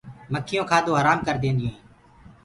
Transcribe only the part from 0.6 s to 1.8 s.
ڪآدو هرآم ڪر دينديونٚ هينٚ۔